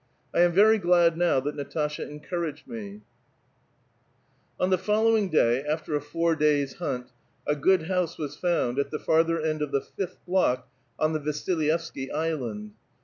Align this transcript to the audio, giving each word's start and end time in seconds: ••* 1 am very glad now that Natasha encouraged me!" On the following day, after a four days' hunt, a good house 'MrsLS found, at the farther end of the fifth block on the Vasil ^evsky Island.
••* 0.03 0.03
1 0.31 0.41
am 0.49 0.51
very 0.51 0.79
glad 0.79 1.15
now 1.15 1.39
that 1.39 1.53
Natasha 1.55 2.01
encouraged 2.09 2.67
me!" 2.67 3.01
On 4.59 4.71
the 4.71 4.77
following 4.79 5.29
day, 5.29 5.63
after 5.63 5.95
a 5.95 6.01
four 6.01 6.35
days' 6.35 6.77
hunt, 6.77 7.11
a 7.45 7.55
good 7.55 7.83
house 7.83 8.15
'MrsLS 8.15 8.39
found, 8.39 8.79
at 8.79 8.89
the 8.89 8.97
farther 8.97 9.39
end 9.39 9.61
of 9.61 9.71
the 9.71 9.81
fifth 9.81 10.17
block 10.25 10.67
on 10.97 11.13
the 11.13 11.19
Vasil 11.19 11.57
^evsky 11.57 12.11
Island. 12.11 12.71